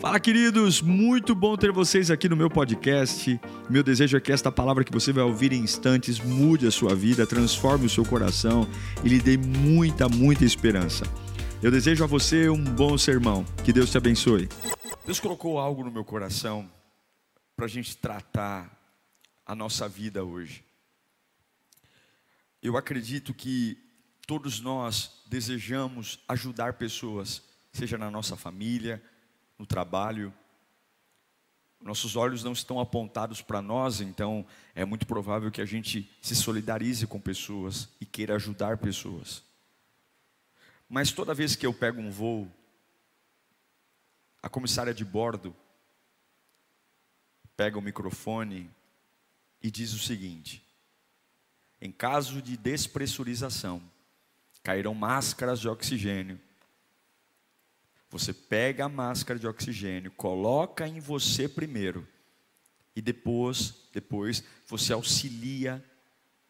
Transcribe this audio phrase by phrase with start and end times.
[0.00, 0.80] Fala, queridos!
[0.80, 3.40] Muito bom ter vocês aqui no meu podcast.
[3.68, 6.94] Meu desejo é que esta palavra que você vai ouvir em instantes mude a sua
[6.94, 8.64] vida, transforme o seu coração
[9.04, 11.04] e lhe dê muita, muita esperança.
[11.60, 13.44] Eu desejo a você um bom sermão.
[13.64, 14.48] Que Deus te abençoe.
[15.04, 16.70] Deus colocou algo no meu coração
[17.56, 18.70] para a gente tratar
[19.44, 20.62] a nossa vida hoje.
[22.62, 23.76] Eu acredito que
[24.28, 27.42] todos nós desejamos ajudar pessoas,
[27.72, 29.02] seja na nossa família,
[29.58, 30.32] no trabalho.
[31.80, 36.34] Nossos olhos não estão apontados para nós, então é muito provável que a gente se
[36.34, 39.42] solidarize com pessoas e queira ajudar pessoas.
[40.88, 42.50] Mas toda vez que eu pego um voo,
[44.42, 45.54] a comissária de bordo
[47.56, 48.70] pega o microfone
[49.62, 50.64] e diz o seguinte:
[51.80, 53.82] em caso de despressurização,
[54.62, 56.40] cairão máscaras de oxigênio
[58.10, 62.06] você pega a máscara de oxigênio, coloca em você primeiro
[62.96, 65.84] e depois, depois você auxilia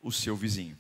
[0.01, 0.77] o seu vizinho.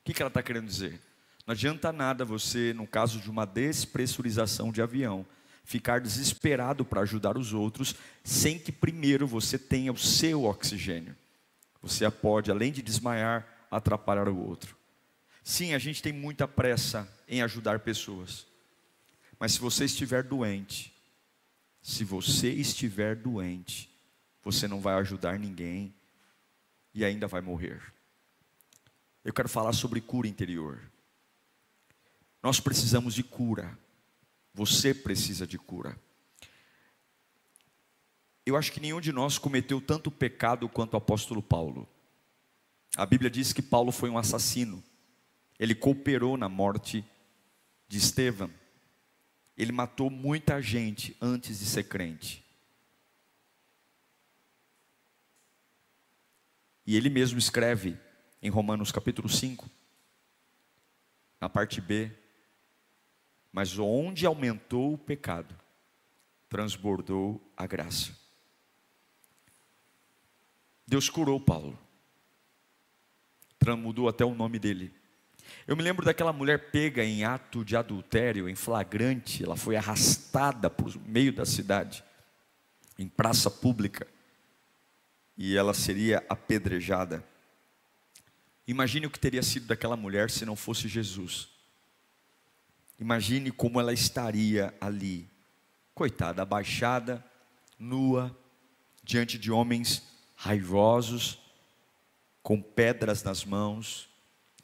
[0.00, 1.00] O que, que ela está querendo dizer?
[1.46, 5.26] Não adianta nada você, no caso de uma despressurização de avião,
[5.64, 11.16] ficar desesperado para ajudar os outros, sem que primeiro você tenha o seu oxigênio.
[11.82, 14.76] Você pode, além de desmaiar, atrapalhar o outro.
[15.42, 18.46] Sim, a gente tem muita pressa em ajudar pessoas.
[19.44, 20.90] Mas se você estiver doente,
[21.82, 23.90] se você estiver doente,
[24.42, 25.94] você não vai ajudar ninguém
[26.94, 27.92] e ainda vai morrer.
[29.22, 30.80] Eu quero falar sobre cura interior.
[32.42, 33.78] Nós precisamos de cura.
[34.54, 35.94] Você precisa de cura.
[38.46, 41.86] Eu acho que nenhum de nós cometeu tanto pecado quanto o apóstolo Paulo.
[42.96, 44.82] A Bíblia diz que Paulo foi um assassino.
[45.58, 47.04] Ele cooperou na morte
[47.86, 48.50] de Estevão.
[49.56, 52.44] Ele matou muita gente antes de ser crente.
[56.86, 57.98] E ele mesmo escreve
[58.42, 59.70] em Romanos capítulo 5,
[61.40, 62.12] na parte B,
[63.50, 65.58] mas onde aumentou o pecado,
[66.48, 68.14] transbordou a graça.
[70.86, 71.78] Deus curou Paulo,
[73.78, 74.94] mudou até o nome dele.
[75.66, 80.68] Eu me lembro daquela mulher pega em ato de adultério, em flagrante, ela foi arrastada
[80.68, 82.04] o meio da cidade,
[82.98, 84.06] em praça pública,
[85.38, 87.24] e ela seria apedrejada.
[88.66, 91.48] Imagine o que teria sido daquela mulher se não fosse Jesus.
[93.00, 95.26] Imagine como ela estaria ali,
[95.94, 97.24] coitada, abaixada,
[97.78, 98.36] nua,
[99.02, 100.02] diante de homens
[100.36, 101.38] raivosos,
[102.42, 104.10] com pedras nas mãos,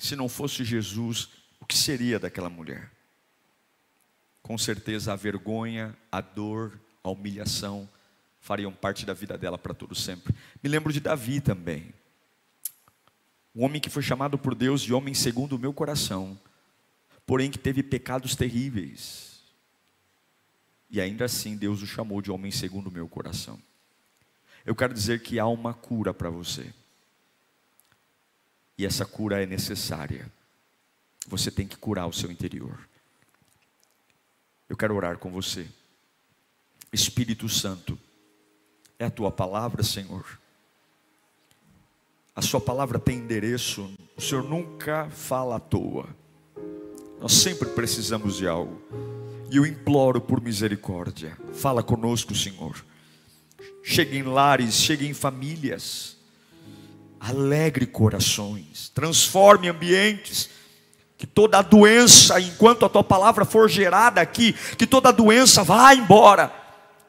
[0.06, 1.28] se não fosse Jesus,
[1.60, 2.90] o que seria daquela mulher?
[4.42, 7.88] Com certeza a vergonha, a dor, a humilhação
[8.40, 10.34] fariam parte da vida dela para todo sempre.
[10.62, 11.92] Me lembro de Davi também.
[13.54, 16.38] Um homem que foi chamado por Deus de homem segundo o meu coração,
[17.26, 19.42] porém que teve pecados terríveis.
[20.88, 23.60] E ainda assim Deus o chamou de homem segundo o meu coração.
[24.64, 26.72] Eu quero dizer que há uma cura para você.
[28.80, 30.32] E essa cura é necessária.
[31.28, 32.78] Você tem que curar o seu interior.
[34.70, 35.68] Eu quero orar com você.
[36.90, 37.98] Espírito Santo,
[38.98, 40.40] é a tua palavra, Senhor.
[42.34, 43.86] A sua palavra tem endereço.
[44.16, 46.08] O Senhor nunca fala à toa.
[47.20, 48.80] Nós sempre precisamos de algo.
[49.50, 51.36] E eu imploro por misericórdia.
[51.52, 52.82] Fala conosco, Senhor.
[53.82, 56.18] Chegue em lares, chegue em famílias
[57.20, 60.48] alegre corações, transforme ambientes,
[61.18, 66.50] que toda doença, enquanto a tua palavra for gerada aqui, que toda doença vá embora,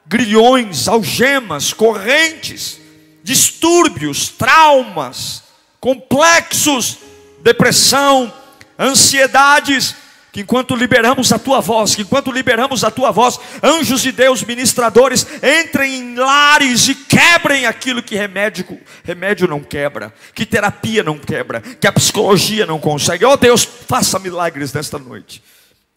[0.06, 2.78] grilhões, algemas, correntes,
[3.22, 5.44] distúrbios, traumas,
[5.80, 6.98] complexos,
[7.42, 8.30] depressão,
[8.78, 9.96] ansiedades,
[10.32, 14.42] que enquanto liberamos a tua voz, que enquanto liberamos a tua voz, anjos de Deus,
[14.42, 21.18] ministradores, entrem em lares e quebrem aquilo que remédio, remédio não quebra, que terapia não
[21.18, 23.26] quebra, que a psicologia não consegue.
[23.26, 25.44] Oh Deus, faça milagres nesta noite.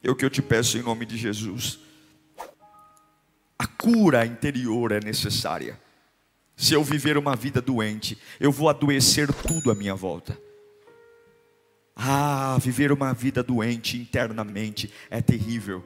[0.03, 1.79] É o que eu te peço em nome de Jesus.
[3.57, 5.79] A cura interior é necessária.
[6.57, 10.37] Se eu viver uma vida doente, eu vou adoecer tudo à minha volta.
[11.95, 15.83] Ah, viver uma vida doente internamente é terrível.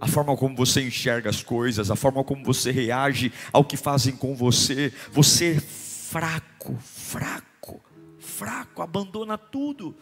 [0.00, 4.16] A forma como você enxerga as coisas, a forma como você reage ao que fazem
[4.16, 7.82] com você, você é fraco, fraco,
[8.18, 9.94] fraco, abandona tudo,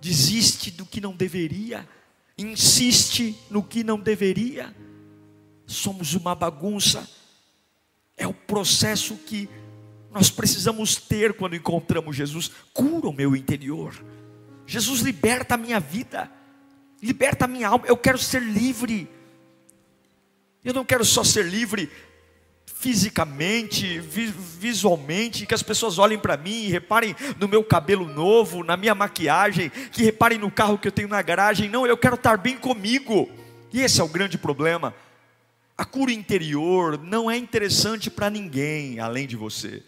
[0.00, 1.86] desiste do que não deveria,
[2.36, 4.74] insiste no que não deveria,
[5.66, 7.08] somos uma bagunça.
[8.16, 9.48] É o processo que
[10.16, 12.50] nós precisamos ter quando encontramos Jesus.
[12.72, 13.94] Cura o meu interior.
[14.66, 16.32] Jesus liberta a minha vida,
[17.02, 17.84] liberta a minha alma.
[17.86, 19.10] Eu quero ser livre.
[20.64, 21.90] Eu não quero só ser livre
[22.64, 24.00] fisicamente,
[24.58, 28.94] visualmente, que as pessoas olhem para mim e reparem no meu cabelo novo, na minha
[28.94, 31.68] maquiagem, que reparem no carro que eu tenho na garagem.
[31.68, 33.28] Não, eu quero estar bem comigo.
[33.70, 34.94] E esse é o grande problema.
[35.76, 39.82] A cura interior não é interessante para ninguém além de você.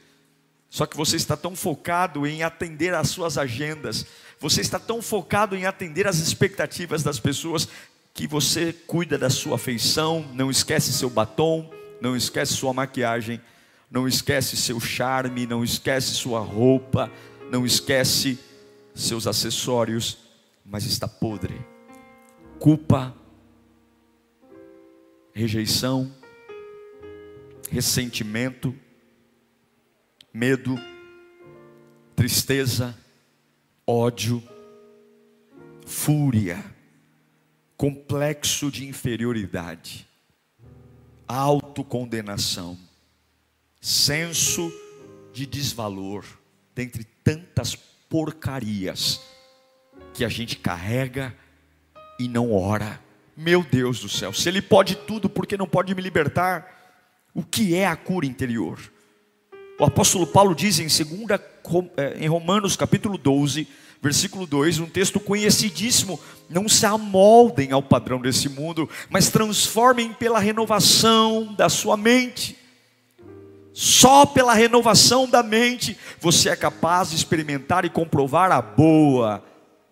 [0.70, 4.06] Só que você está tão focado em atender às suas agendas,
[4.38, 7.68] você está tão focado em atender às expectativas das pessoas,
[8.12, 11.70] que você cuida da sua feição, não esquece seu batom,
[12.00, 13.40] não esquece sua maquiagem,
[13.90, 17.10] não esquece seu charme, não esquece sua roupa,
[17.50, 18.38] não esquece
[18.94, 20.18] seus acessórios,
[20.64, 21.64] mas está podre.
[22.58, 23.14] Culpa,
[25.32, 26.12] rejeição,
[27.70, 28.74] ressentimento,
[30.32, 30.78] medo,
[32.14, 32.96] tristeza,
[33.86, 34.42] ódio,
[35.86, 36.62] fúria,
[37.76, 40.06] complexo de inferioridade,
[41.26, 42.78] autocondenação,
[43.80, 44.72] senso
[45.32, 46.24] de desvalor,
[46.74, 49.20] dentre tantas porcarias
[50.12, 51.34] que a gente carrega
[52.18, 53.00] e não ora.
[53.36, 56.74] Meu Deus do céu, se Ele pode tudo, por que não pode me libertar?
[57.32, 58.78] O que é a cura interior?
[59.78, 61.40] O apóstolo Paulo diz em, segunda,
[61.96, 63.68] eh, em Romanos capítulo 12,
[64.02, 66.18] versículo 2, um texto conhecidíssimo:
[66.50, 72.58] Não se amoldem ao padrão desse mundo, mas transformem pela renovação da sua mente.
[73.72, 79.44] Só pela renovação da mente você é capaz de experimentar e comprovar a boa,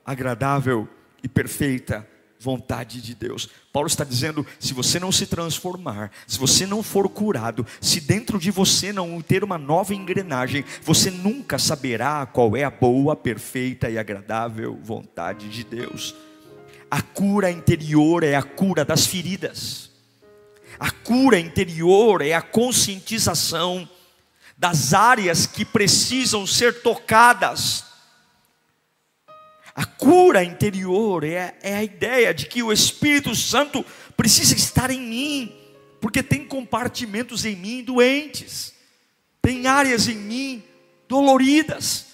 [0.04, 0.88] agradável
[1.22, 2.04] e perfeita
[2.38, 3.48] vontade de Deus.
[3.72, 8.38] Paulo está dizendo: se você não se transformar, se você não for curado, se dentro
[8.38, 13.88] de você não ter uma nova engrenagem, você nunca saberá qual é a boa, perfeita
[13.90, 16.14] e agradável vontade de Deus.
[16.90, 19.90] A cura interior é a cura das feridas.
[20.78, 23.88] A cura interior é a conscientização
[24.56, 27.85] das áreas que precisam ser tocadas
[29.76, 33.84] a cura interior é, é a ideia de que o Espírito Santo
[34.16, 35.54] precisa estar em mim,
[36.00, 38.72] porque tem compartimentos em mim doentes,
[39.42, 40.64] tem áreas em mim
[41.06, 42.06] doloridas,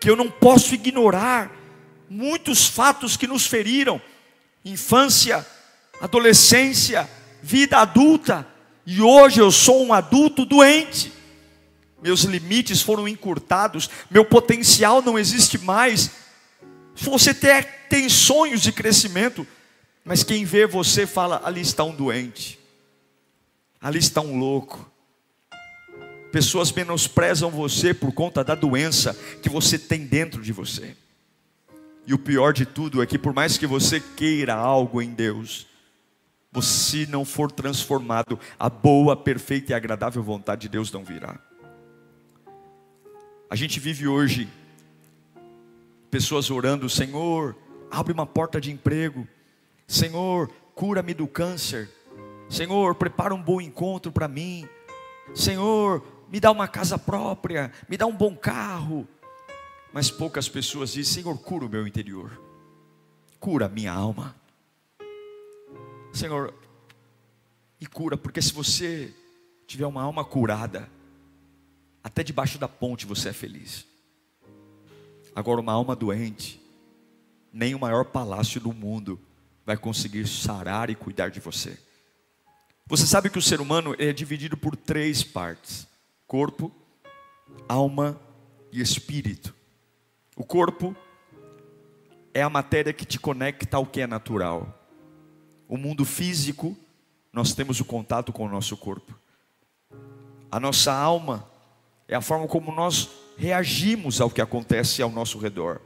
[0.00, 1.54] que eu não posso ignorar,
[2.08, 4.00] muitos fatos que nos feriram,
[4.64, 5.46] infância,
[6.00, 7.06] adolescência,
[7.42, 8.48] vida adulta,
[8.86, 11.12] e hoje eu sou um adulto doente
[12.06, 16.12] meus limites foram encurtados, meu potencial não existe mais.
[16.94, 17.50] Você tem,
[17.90, 19.44] tem sonhos de crescimento,
[20.04, 22.60] mas quem vê você fala: ali está um doente,
[23.80, 24.88] ali está um louco.
[26.30, 29.12] Pessoas menosprezam você por conta da doença
[29.42, 30.94] que você tem dentro de você.
[32.06, 35.66] E o pior de tudo é que, por mais que você queira algo em Deus,
[36.62, 41.40] se não for transformado, a boa, perfeita e agradável vontade de Deus não virá.
[43.48, 44.48] A gente vive hoje
[46.10, 47.56] pessoas orando: Senhor,
[47.90, 49.26] abre uma porta de emprego.
[49.86, 51.88] Senhor, cura-me do câncer.
[52.48, 54.68] Senhor, prepara um bom encontro para mim.
[55.34, 59.06] Senhor, me dá uma casa própria, me dá um bom carro.
[59.92, 62.40] Mas poucas pessoas dizem: Senhor, cura o meu interior,
[63.38, 64.34] cura a minha alma.
[66.12, 66.52] Senhor,
[67.80, 69.14] me cura, porque se você
[69.68, 70.90] tiver uma alma curada,
[72.06, 73.84] até debaixo da ponte você é feliz.
[75.34, 76.62] Agora, uma alma doente,
[77.52, 79.20] nem o maior palácio do mundo
[79.64, 81.76] vai conseguir sarar e cuidar de você.
[82.86, 85.88] Você sabe que o ser humano é dividido por três partes:
[86.28, 86.70] corpo,
[87.68, 88.16] alma
[88.70, 89.52] e espírito.
[90.36, 90.94] O corpo
[92.32, 94.88] é a matéria que te conecta ao que é natural.
[95.66, 96.76] O mundo físico,
[97.32, 99.18] nós temos o contato com o nosso corpo.
[100.48, 101.55] A nossa alma
[102.08, 105.80] é a forma como nós reagimos ao que acontece ao nosso redor.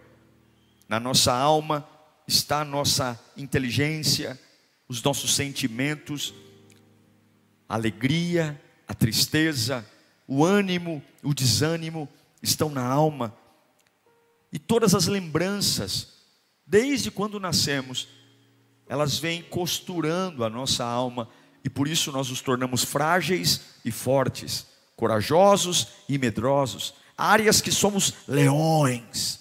[0.88, 1.88] Na nossa alma
[2.26, 4.38] está a nossa inteligência,
[4.88, 6.34] os nossos sentimentos,
[7.68, 9.86] a alegria, a tristeza,
[10.26, 12.08] o ânimo, o desânimo
[12.42, 13.34] estão na alma.
[14.52, 16.08] E todas as lembranças,
[16.66, 18.08] desde quando nascemos,
[18.88, 21.28] elas vêm costurando a nossa alma
[21.64, 24.69] e por isso nós nos tornamos frágeis e fortes
[25.00, 29.40] corajosos e medrosos, áreas que somos leões,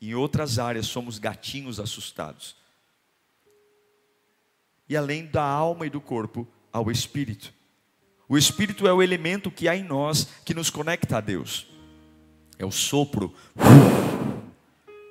[0.00, 2.56] em outras áreas somos gatinhos assustados.
[4.88, 7.52] e além da alma e do corpo, ao espírito.
[8.28, 11.66] O espírito é o elemento que há em nós que nos conecta a Deus.
[12.56, 13.34] É o sopro.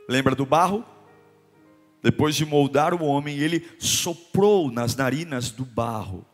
[0.08, 0.86] Lembra do barro?
[2.02, 6.26] Depois de moldar o homem, ele soprou nas narinas do barro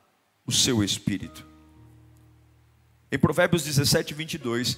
[0.46, 1.51] o seu espírito.
[3.12, 4.78] Em Provérbios 17, 22,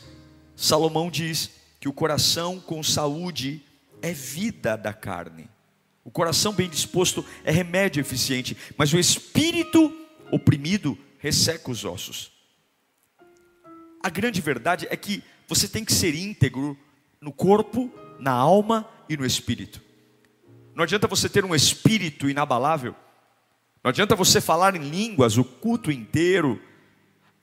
[0.56, 3.62] Salomão diz que o coração com saúde
[4.02, 5.48] é vida da carne.
[6.04, 9.96] O coração bem disposto é remédio eficiente, mas o espírito
[10.32, 12.32] oprimido resseca os ossos.
[14.02, 16.76] A grande verdade é que você tem que ser íntegro
[17.22, 19.80] no corpo, na alma e no espírito.
[20.74, 22.96] Não adianta você ter um espírito inabalável,
[23.84, 26.60] não adianta você falar em línguas o culto inteiro,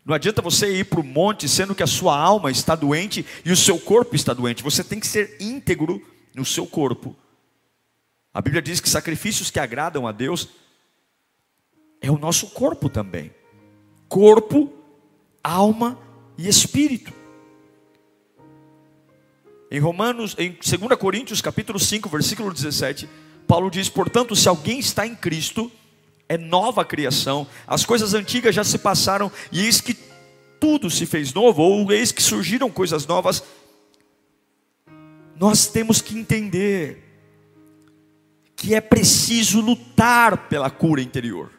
[0.05, 3.53] não adianta você ir para o monte sendo que a sua alma está doente e
[3.53, 4.63] o seu corpo está doente.
[4.63, 6.03] Você tem que ser íntegro
[6.35, 7.15] no seu corpo.
[8.33, 10.49] A Bíblia diz que sacrifícios que agradam a Deus
[12.01, 13.31] é o nosso corpo também.
[14.09, 14.73] Corpo,
[15.45, 15.99] alma
[16.39, 17.13] e espírito.
[19.71, 23.09] Em Romanos, em 2 Coríntios, capítulo 5, versículo 17,
[23.47, 25.71] Paulo diz: "Portanto, se alguém está em Cristo,
[26.31, 27.45] é nova criação.
[27.67, 29.99] As coisas antigas já se passaram e eis que
[30.61, 33.43] tudo se fez novo, ou eis que surgiram coisas novas.
[35.35, 37.03] Nós temos que entender
[38.55, 41.51] que é preciso lutar pela cura interior.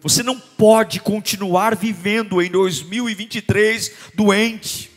[0.00, 4.90] Você não pode continuar vivendo em 2023 doente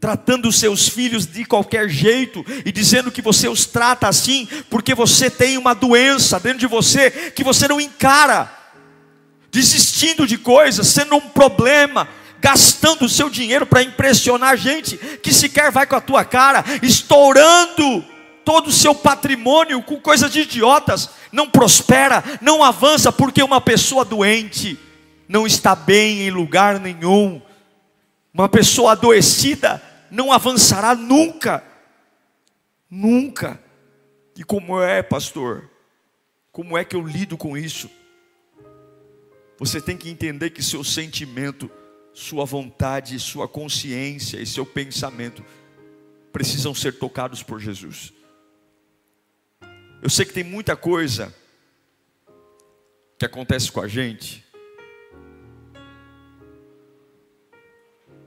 [0.00, 4.94] tratando os seus filhos de qualquer jeito e dizendo que você os trata assim porque
[4.94, 8.52] você tem uma doença dentro de você que você não encara,
[9.50, 12.08] desistindo de coisas, sendo um problema,
[12.40, 18.04] gastando o seu dinheiro para impressionar gente que sequer vai com a tua cara, estourando
[18.44, 24.04] todo o seu patrimônio com coisas de idiotas, não prospera, não avança porque uma pessoa
[24.04, 24.78] doente
[25.28, 27.42] não está bem em lugar nenhum.
[28.32, 31.64] Uma pessoa adoecida não avançará nunca.
[32.90, 33.60] Nunca.
[34.36, 35.68] E como é, pastor?
[36.52, 37.90] Como é que eu lido com isso?
[39.58, 41.70] Você tem que entender que seu sentimento,
[42.14, 45.44] sua vontade, sua consciência e seu pensamento
[46.32, 48.12] precisam ser tocados por Jesus.
[50.00, 51.34] Eu sei que tem muita coisa
[53.18, 54.44] que acontece com a gente,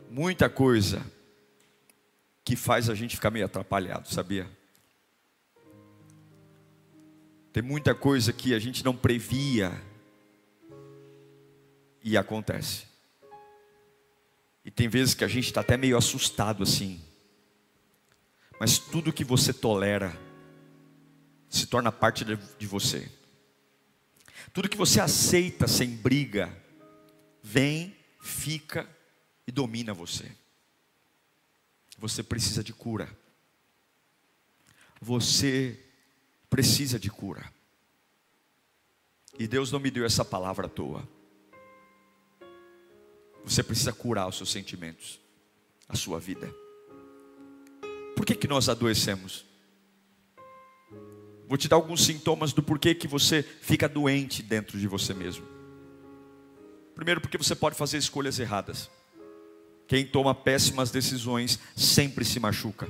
[0.10, 1.02] muita coisa
[2.51, 4.46] que faz a gente ficar meio atrapalhado, sabia?
[7.53, 9.72] Tem muita coisa que a gente não previa
[12.03, 12.88] e acontece.
[14.65, 17.01] E tem vezes que a gente está até meio assustado assim.
[18.60, 20.12] Mas tudo que você tolera
[21.48, 23.10] se torna parte de você.
[24.51, 26.53] Tudo que você aceita sem briga,
[27.41, 28.86] vem, fica
[29.48, 30.41] e domina você.
[32.01, 33.08] Você precisa de cura.
[35.00, 35.79] Você
[36.50, 37.53] precisa de cura.
[39.38, 41.08] E Deus não me deu essa palavra à toa.
[43.46, 45.20] Você precisa curar os seus sentimentos,
[45.88, 46.51] a sua vida.
[48.15, 49.46] Por que, que nós adoecemos?
[51.48, 55.46] Vou te dar alguns sintomas do porquê que você fica doente dentro de você mesmo.
[56.96, 58.89] Primeiro, porque você pode fazer escolhas erradas.
[59.92, 62.88] Quem toma péssimas decisões sempre se machuca.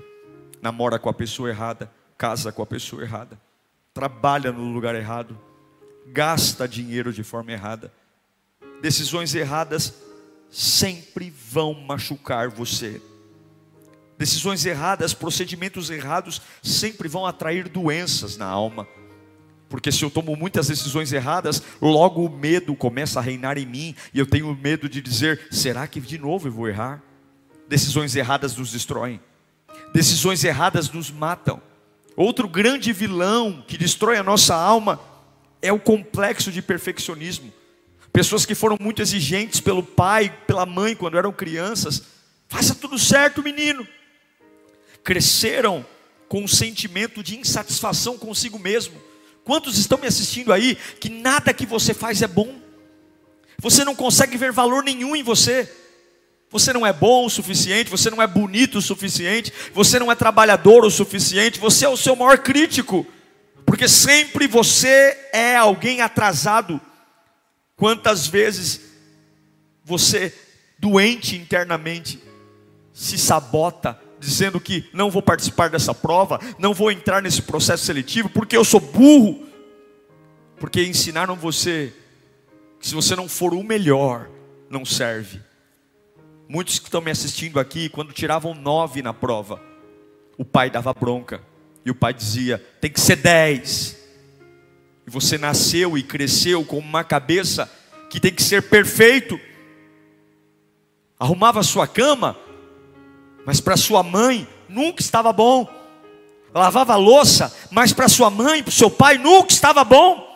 [0.61, 3.41] Namora com a pessoa errada, casa com a pessoa errada,
[3.91, 5.35] trabalha no lugar errado,
[6.05, 7.91] gasta dinheiro de forma errada.
[8.83, 9.95] Decisões erradas
[10.51, 13.01] sempre vão machucar você.
[14.15, 18.87] Decisões erradas, procedimentos errados sempre vão atrair doenças na alma.
[19.71, 23.95] Porque se eu tomo muitas decisões erradas, logo o medo começa a reinar em mim,
[24.13, 27.01] e eu tenho medo de dizer: será que de novo eu vou errar?
[27.69, 29.21] Decisões erradas nos destroem,
[29.93, 31.61] decisões erradas nos matam.
[32.17, 34.99] Outro grande vilão que destrói a nossa alma
[35.61, 37.53] é o complexo de perfeccionismo.
[38.11, 42.03] Pessoas que foram muito exigentes pelo pai, pela mãe quando eram crianças,
[42.49, 43.87] faça tudo certo, menino.
[45.01, 45.85] Cresceram
[46.27, 49.10] com um sentimento de insatisfação consigo mesmo
[49.43, 52.59] Quantos estão me assistindo aí que nada que você faz é bom?
[53.59, 55.71] Você não consegue ver valor nenhum em você.
[56.49, 60.15] Você não é bom o suficiente, você não é bonito o suficiente, você não é
[60.15, 63.07] trabalhador o suficiente, você é o seu maior crítico,
[63.65, 66.81] porque sempre você é alguém atrasado.
[67.77, 68.81] Quantas vezes
[69.83, 70.33] você,
[70.77, 72.21] doente internamente,
[72.93, 78.29] se sabota dizendo que não vou participar dessa prova, não vou entrar nesse processo seletivo,
[78.29, 79.47] porque eu sou burro.
[80.59, 81.91] Porque ensinaram você
[82.79, 84.29] que se você não for o melhor,
[84.69, 85.41] não serve.
[86.47, 89.59] Muitos que estão me assistindo aqui, quando tiravam nove na prova,
[90.37, 91.41] o pai dava bronca.
[91.83, 93.97] E o pai dizia: tem que ser dez.
[95.07, 97.71] E você nasceu e cresceu com uma cabeça
[98.07, 99.39] que tem que ser perfeito.
[101.17, 102.37] Arrumava a sua cama,
[103.45, 105.67] mas para sua mãe nunca estava bom.
[106.53, 110.27] Lavava louça, mas para sua mãe, para seu pai nunca estava bom.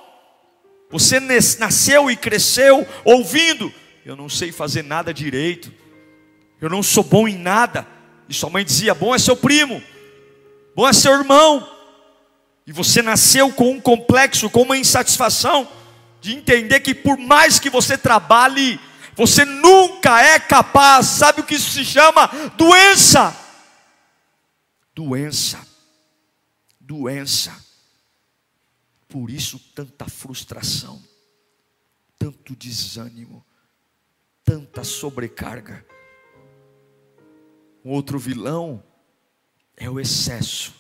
[0.90, 3.72] Você nasceu e cresceu ouvindo:
[4.06, 5.72] eu não sei fazer nada direito,
[6.62, 7.86] eu não sou bom em nada.
[8.30, 9.84] E sua mãe dizia: bom é seu primo,
[10.76, 11.68] bom é seu irmão.
[12.68, 15.68] E você nasceu com um complexo, com uma insatisfação
[16.20, 18.80] de entender que por mais que você trabalhe,
[19.16, 21.08] você nunca é capaz.
[21.08, 22.28] Sabe o que isso se chama?
[22.58, 23.36] Doença.
[24.94, 25.66] Doença.
[26.80, 27.66] Doença.
[29.08, 31.02] Por isso tanta frustração,
[32.20, 33.46] tanto desânimo,
[34.44, 35.86] tanta sobrecarga.
[37.84, 38.84] Um outro vilão
[39.78, 40.74] é o excesso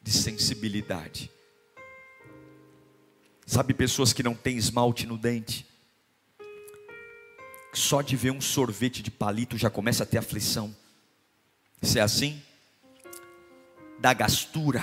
[0.00, 1.30] de sensibilidade.
[3.44, 5.66] Sabe pessoas que não têm esmalte no dente?
[7.76, 10.74] Só de ver um sorvete de palito já começa a ter aflição.
[11.82, 12.40] Se é assim,
[13.98, 14.80] da gastura.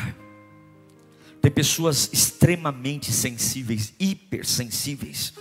[1.41, 5.33] Tem pessoas extremamente sensíveis, hipersensíveis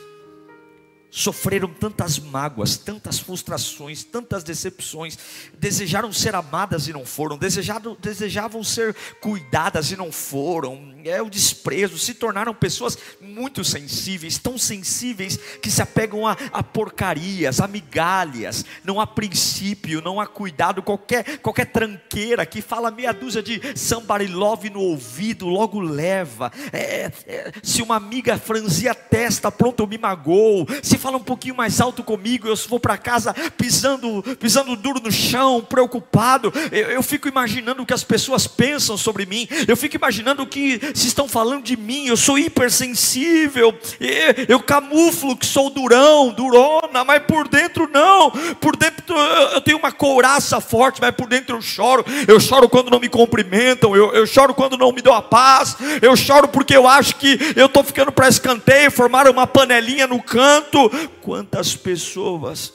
[1.15, 5.19] sofreram tantas mágoas, tantas frustrações, tantas decepções,
[5.59, 11.29] desejaram ser amadas e não foram, desejaram, desejavam ser cuidadas e não foram, é o
[11.29, 17.69] desprezo, se tornaram pessoas muito sensíveis, tão sensíveis que se apegam a, a porcarias, a
[17.69, 23.79] migalhas, não há princípio, não há cuidado, qualquer, qualquer tranqueira que fala meia dúzia de
[23.79, 29.83] somebody love no ouvido, logo leva, é, é, se uma amiga franzia a testa, pronto,
[29.83, 34.23] eu me magoo, se fala um pouquinho mais alto comigo, eu vou para casa pisando,
[34.39, 36.53] pisando duro no chão, preocupado.
[36.71, 39.49] Eu, eu fico imaginando o que as pessoas pensam sobre mim.
[39.67, 42.07] Eu fico imaginando o que se estão falando de mim.
[42.07, 43.77] Eu sou hipersensível.
[44.49, 48.31] Eu camuflo que sou durão, durona, mas por dentro não.
[48.61, 52.05] Por dentro eu tenho uma couraça forte, mas por dentro eu choro.
[52.29, 53.97] Eu choro quando não me cumprimentam.
[53.97, 55.77] Eu, eu choro quando não me dão a paz.
[56.01, 60.23] Eu choro porque eu acho que eu estou ficando para escanteio, formar uma panelinha no
[60.23, 60.92] canto.
[61.23, 62.73] Quantas pessoas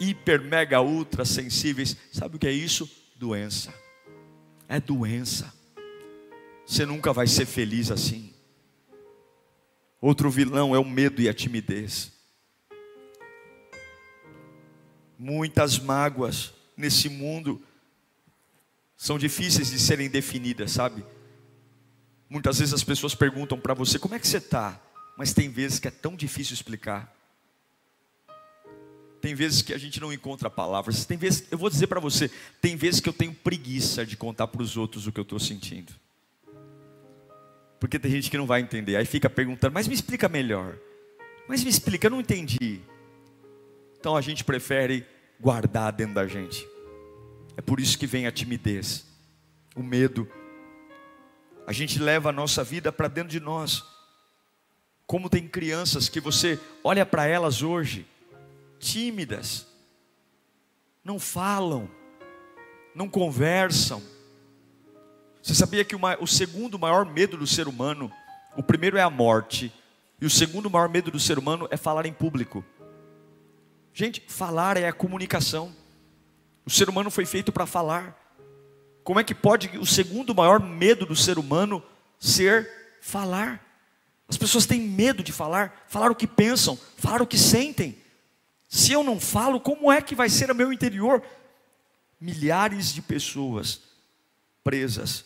[0.00, 2.90] hiper, mega, ultra sensíveis, sabe o que é isso?
[3.16, 3.72] Doença.
[4.68, 5.52] É doença.
[6.66, 8.32] Você nunca vai ser feliz assim.
[10.00, 12.12] Outro vilão é o medo e a timidez.
[15.18, 17.62] Muitas mágoas nesse mundo
[18.96, 21.04] são difíceis de serem definidas, sabe?
[22.28, 24.80] Muitas vezes as pessoas perguntam para você: como é que você está?
[25.16, 27.14] Mas tem vezes que é tão difícil explicar.
[29.20, 31.04] Tem vezes que a gente não encontra palavras.
[31.04, 34.46] Tem vezes, eu vou dizer para você, tem vezes que eu tenho preguiça de contar
[34.46, 35.92] para os outros o que eu estou sentindo.
[37.80, 38.96] Porque tem gente que não vai entender.
[38.96, 40.76] Aí fica perguntando, mas me explica melhor.
[41.48, 42.80] Mas me explica, eu não entendi.
[43.98, 45.06] Então a gente prefere
[45.40, 46.66] guardar dentro da gente.
[47.56, 49.06] É por isso que vem a timidez,
[49.74, 50.28] o medo.
[51.66, 53.95] A gente leva a nossa vida para dentro de nós.
[55.06, 58.06] Como tem crianças que você olha para elas hoje,
[58.78, 59.66] tímidas,
[61.04, 61.88] não falam,
[62.94, 64.02] não conversam.
[65.40, 68.10] Você sabia que o segundo maior medo do ser humano,
[68.56, 69.72] o primeiro é a morte,
[70.20, 72.64] e o segundo maior medo do ser humano é falar em público.
[73.92, 75.72] Gente, falar é a comunicação.
[76.64, 78.18] O ser humano foi feito para falar.
[79.04, 81.80] Como é que pode o segundo maior medo do ser humano
[82.18, 82.68] ser
[83.00, 83.65] falar?
[84.28, 87.96] As pessoas têm medo de falar, falar o que pensam, falar o que sentem.
[88.68, 91.22] Se eu não falo, como é que vai ser o meu interior?
[92.20, 93.80] Milhares de pessoas
[94.64, 95.24] presas.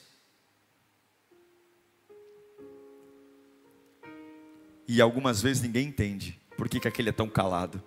[4.86, 7.82] E algumas vezes ninguém entende por que, que aquele é tão calado.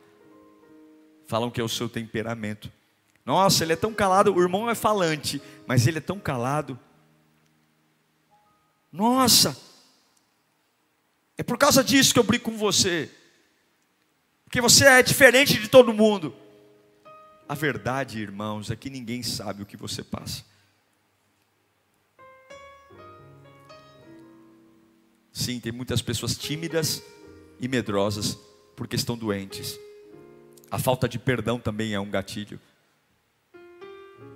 [1.28, 2.72] Falam que é o seu temperamento.
[3.26, 6.80] Nossa, ele é tão calado, o irmão é falante, mas ele é tão calado.
[8.92, 9.58] Nossa,
[11.44, 13.12] é por causa disso que eu brigo com você.
[14.46, 16.34] Porque você é diferente de todo mundo.
[17.50, 20.46] A verdade, irmãos, é que ninguém sabe o que você passa.
[25.34, 27.04] Sim, tem muitas pessoas tímidas
[27.60, 28.38] e medrosas
[28.78, 29.78] porque estão doentes.
[30.72, 32.58] A falta de perdão também é um gatilho.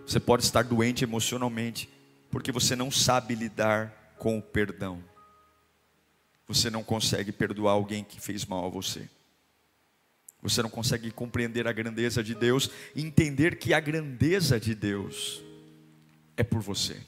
[0.05, 1.89] Você pode estar doente emocionalmente
[2.29, 5.01] porque você não sabe lidar com o perdão.
[6.47, 9.09] Você não consegue perdoar alguém que fez mal a você.
[10.41, 15.41] Você não consegue compreender a grandeza de Deus entender que a grandeza de Deus
[16.37, 17.01] é por você.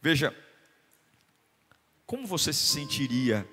[0.00, 0.34] Veja,
[2.06, 3.48] como você se sentiria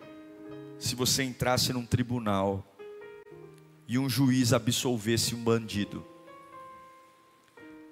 [0.77, 2.75] se você entrasse num tribunal
[3.87, 6.05] e um juiz absolvesse um bandido?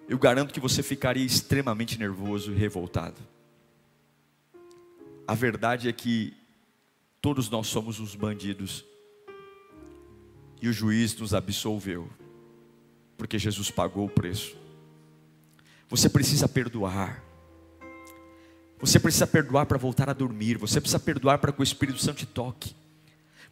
[0.07, 3.19] Eu garanto que você ficaria extremamente nervoso e revoltado.
[5.25, 6.40] A verdade é que
[7.21, 8.83] todos nós somos os bandidos
[10.61, 12.09] e o juiz nos absolveu,
[13.17, 14.55] porque Jesus pagou o preço.
[15.89, 17.23] Você precisa perdoar.
[18.79, 20.57] Você precisa perdoar para voltar a dormir.
[20.57, 22.73] Você precisa perdoar para que o Espírito Santo te toque.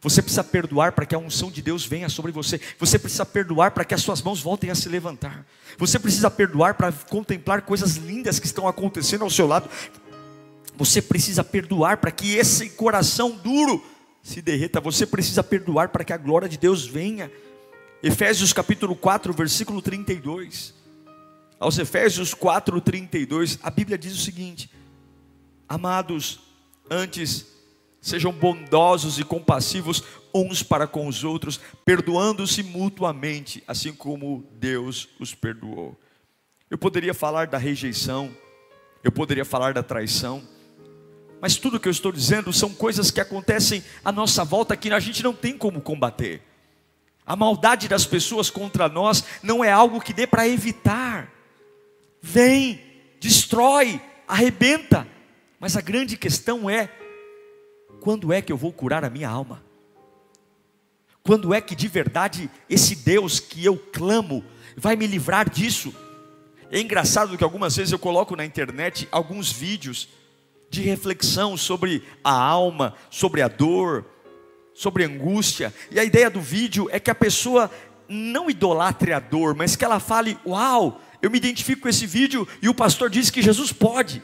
[0.00, 2.58] Você precisa perdoar para que a unção de Deus venha sobre você.
[2.78, 5.46] Você precisa perdoar para que as suas mãos voltem a se levantar.
[5.76, 9.68] Você precisa perdoar para contemplar coisas lindas que estão acontecendo ao seu lado.
[10.80, 13.84] Você precisa perdoar para que esse coração duro
[14.22, 14.80] se derreta.
[14.80, 17.30] Você precisa perdoar para que a glória de Deus venha.
[18.02, 20.72] Efésios capítulo 4, versículo 32.
[21.58, 24.70] Aos Efésios 4, 32, a Bíblia diz o seguinte:
[25.68, 26.40] Amados,
[26.90, 27.44] antes
[28.00, 30.02] sejam bondosos e compassivos
[30.34, 35.94] uns para com os outros, perdoando-se mutuamente, assim como Deus os perdoou.
[36.70, 38.34] Eu poderia falar da rejeição,
[39.04, 40.42] eu poderia falar da traição,
[41.40, 45.00] mas tudo que eu estou dizendo são coisas que acontecem à nossa volta que a
[45.00, 46.42] gente não tem como combater.
[47.24, 51.32] A maldade das pessoas contra nós não é algo que dê para evitar.
[52.20, 52.80] Vem,
[53.18, 55.06] destrói, arrebenta.
[55.58, 56.90] Mas a grande questão é:
[58.00, 59.62] quando é que eu vou curar a minha alma?
[61.22, 64.44] Quando é que de verdade esse Deus que eu clamo
[64.76, 65.94] vai me livrar disso?
[66.70, 70.08] É engraçado que algumas vezes eu coloco na internet alguns vídeos
[70.70, 74.06] de reflexão sobre a alma, sobre a dor,
[74.72, 75.74] sobre a angústia.
[75.90, 77.68] E a ideia do vídeo é que a pessoa
[78.08, 82.46] não idolatre a dor, mas que ela fale: Uau, eu me identifico com esse vídeo
[82.62, 84.22] e o pastor disse que Jesus pode.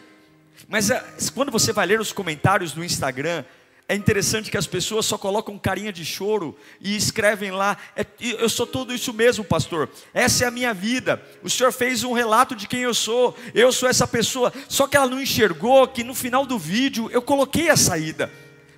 [0.69, 1.05] Mas eh,
[1.35, 3.45] quando você vai ler os comentários no Instagram,
[3.89, 8.49] é interessante que as pessoas só colocam carinha de choro e escrevem lá: é, Eu
[8.49, 9.89] sou tudo isso mesmo, pastor.
[10.13, 11.23] Essa é a minha vida.
[11.43, 13.37] O senhor fez um relato de quem eu sou.
[13.55, 14.53] Eu sou essa pessoa.
[14.69, 18.31] Só que ela não enxergou que no final do vídeo eu coloquei a saída.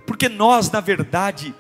[0.07, 1.55] Porque nós, na verdade,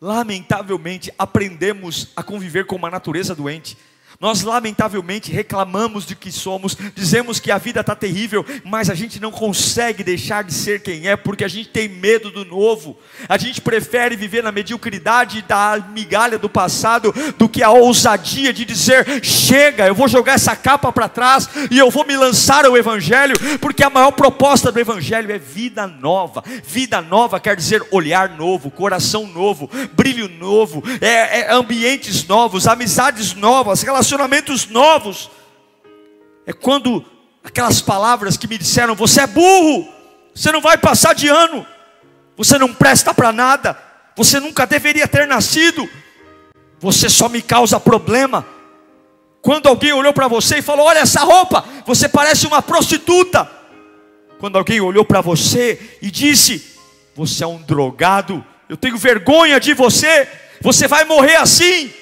[0.00, 3.76] lamentavelmente, aprendemos a conviver com uma natureza doente.
[4.22, 9.18] Nós, lamentavelmente, reclamamos de que somos, dizemos que a vida está terrível, mas a gente
[9.18, 12.96] não consegue deixar de ser quem é, porque a gente tem medo do novo.
[13.28, 18.64] A gente prefere viver na mediocridade da migalha do passado do que a ousadia de
[18.64, 22.76] dizer: chega, eu vou jogar essa capa para trás e eu vou me lançar ao
[22.76, 26.44] Evangelho, porque a maior proposta do Evangelho é vida nova.
[26.62, 33.34] Vida nova quer dizer olhar novo, coração novo, brilho novo, é, é ambientes novos, amizades
[33.34, 35.30] novas, relações relacionamentos novos.
[36.46, 37.04] É quando
[37.42, 39.88] aquelas palavras que me disseram: você é burro,
[40.34, 41.66] você não vai passar de ano,
[42.36, 43.78] você não presta para nada,
[44.16, 45.88] você nunca deveria ter nascido,
[46.78, 48.46] você só me causa problema.
[49.40, 53.50] Quando alguém olhou para você e falou: Olha essa roupa, você parece uma prostituta.
[54.38, 56.76] Quando alguém olhou para você e disse:
[57.14, 60.28] Você é um drogado, eu tenho vergonha de você,
[60.60, 61.92] você vai morrer assim.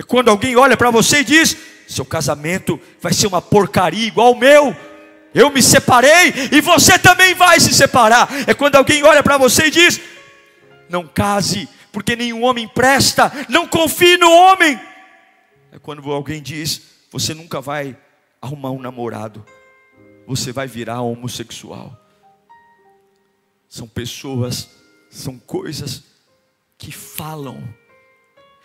[0.00, 1.54] É quando alguém olha para você e diz:
[1.86, 4.74] seu casamento vai ser uma porcaria igual o meu.
[5.34, 8.26] Eu me separei e você também vai se separar.
[8.48, 10.00] É quando alguém olha para você e diz:
[10.88, 14.80] não case, porque nenhum homem presta, não confie no homem.
[15.70, 17.94] É quando alguém diz: você nunca vai
[18.40, 19.44] arrumar um namorado,
[20.26, 21.94] você vai virar homossexual.
[23.68, 24.70] São pessoas,
[25.10, 26.04] são coisas
[26.78, 27.62] que falam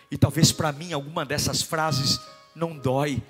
[0.10, 2.20] e talvez para mim alguma dessas frases
[2.56, 3.22] não dói,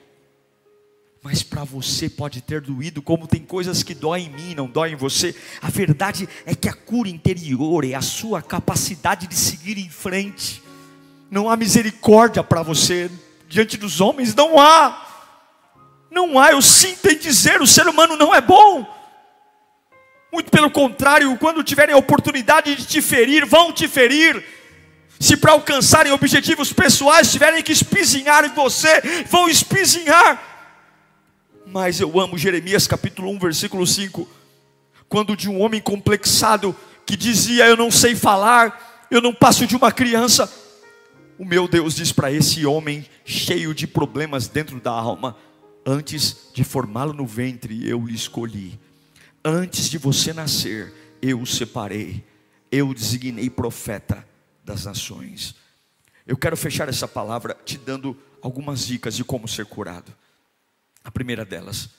[1.26, 4.94] mas para você pode ter doído, como tem coisas que doem em mim, não doem
[4.94, 5.36] em você.
[5.60, 10.62] A verdade é que a cura interior é a sua capacidade de seguir em frente.
[11.32, 13.10] Não há misericórdia para você
[13.48, 15.02] diante dos homens, não há.
[16.12, 18.86] Não há, eu sinto em dizer, o ser humano não é bom.
[20.32, 24.55] Muito pelo contrário, quando tiverem a oportunidade de te ferir, vão te ferir.
[25.26, 30.40] Se para alcançarem objetivos pessoais tiverem que espizinhar em você, vão espizinhar.
[31.66, 34.30] Mas eu amo Jeremias capítulo 1, versículo 5.
[35.10, 36.76] Quando de um homem complexado
[37.08, 40.48] que dizia: Eu não sei falar, eu não passo de uma criança.
[41.40, 45.36] O meu Deus diz para esse homem cheio de problemas dentro da alma:
[45.84, 48.80] Antes de formá-lo no ventre, eu lhe escolhi.
[49.44, 52.24] Antes de você nascer, eu o separei
[52.72, 54.26] eu designei profeta
[54.65, 55.56] das nações.
[56.25, 60.12] Eu quero fechar essa palavra te dando algumas dicas de como ser curado.
[61.04, 61.91] A primeira delas,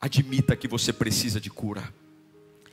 [0.00, 1.92] admita que você precisa de cura.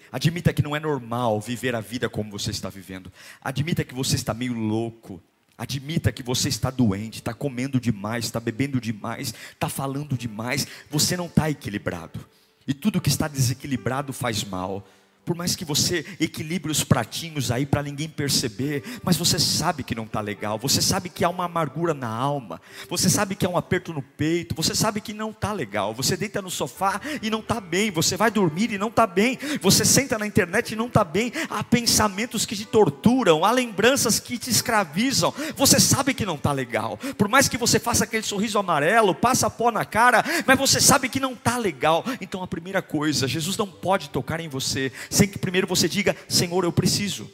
[0.09, 3.11] Admita que não é normal viver a vida como você está vivendo.
[3.41, 5.21] Admita que você está meio louco.
[5.57, 10.65] Admita que você está doente, está comendo demais, está bebendo demais, está falando demais.
[10.89, 12.25] Você não está equilibrado.
[12.65, 14.87] E tudo que está desequilibrado faz mal.
[15.25, 19.95] Por mais que você equilibre os pratinhos aí para ninguém perceber, mas você sabe que
[19.95, 23.49] não está legal, você sabe que há uma amargura na alma, você sabe que há
[23.49, 25.93] um aperto no peito, você sabe que não está legal.
[25.93, 29.37] Você deita no sofá e não está bem, você vai dormir e não está bem,
[29.61, 31.31] você senta na internet e não está bem.
[31.49, 35.33] Há pensamentos que te torturam, há lembranças que te escravizam.
[35.55, 36.97] Você sabe que não está legal.
[37.17, 41.07] Por mais que você faça aquele sorriso amarelo, passa pó na cara, mas você sabe
[41.07, 42.03] que não está legal.
[42.19, 46.15] Então a primeira coisa, Jesus não pode tocar em você sem que primeiro você diga:
[46.27, 47.29] Senhor, eu preciso,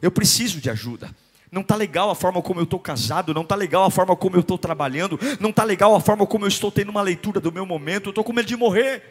[0.00, 1.14] eu preciso de ajuda.
[1.52, 4.36] Não está legal a forma como eu estou casado, não está legal a forma como
[4.36, 7.52] eu estou trabalhando, não está legal a forma como eu estou tendo uma leitura do
[7.52, 9.02] meu momento, eu estou com medo de morrer.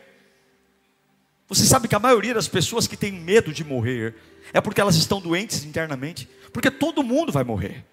[1.48, 4.16] Você sabe que a maioria das pessoas que tem medo de morrer
[4.54, 7.86] é porque elas estão doentes internamente, porque todo mundo vai morrer,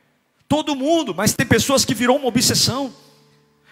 [0.48, 2.94] todo mundo, mas tem pessoas que virou uma obsessão.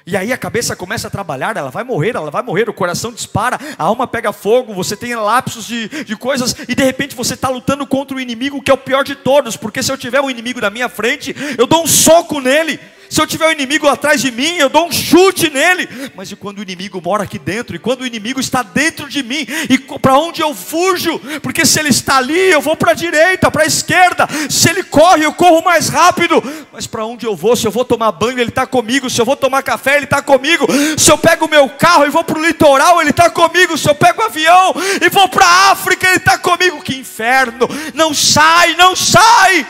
[0.06, 3.10] E aí a cabeça começa a trabalhar, ela vai morrer, ela vai morrer, o coração
[3.10, 7.32] dispara, a alma pega fogo, você tem lapsos de, de coisas, e de repente você
[7.32, 10.20] está lutando contra o inimigo que é o pior de todos, porque se eu tiver
[10.20, 12.78] um inimigo na minha frente, eu dou um soco nele,
[13.14, 15.88] se eu tiver um inimigo atrás de mim, eu dou um chute nele.
[16.16, 17.76] Mas e quando o inimigo mora aqui dentro?
[17.76, 19.46] E quando o inimigo está dentro de mim?
[19.70, 21.20] E para onde eu fujo?
[21.40, 24.26] Porque se ele está ali, eu vou para a direita, para a esquerda.
[24.50, 26.42] Se ele corre, eu corro mais rápido.
[26.72, 27.54] Mas para onde eu vou?
[27.54, 29.08] Se eu vou tomar banho, ele está comigo.
[29.08, 30.66] Se eu vou tomar café, ele está comigo.
[30.98, 33.76] Se eu pego o meu carro e vou para o litoral, ele está comigo.
[33.78, 36.82] Se eu pego o avião e vou para a África, ele está comigo.
[36.82, 37.68] Que inferno!
[37.94, 39.66] Não sai, não sai!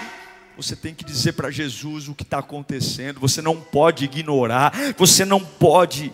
[0.56, 3.20] Você tem que dizer para Jesus o que está acontecendo.
[3.20, 4.72] Você não pode ignorar.
[4.96, 6.12] Você não pode.